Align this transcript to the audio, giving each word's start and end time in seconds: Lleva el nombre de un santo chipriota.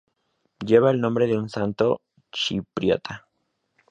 Lleva 0.65 0.89
el 0.89 0.99
nombre 0.99 1.27
de 1.27 1.37
un 1.37 1.47
santo 1.47 2.01
chipriota. 2.31 3.27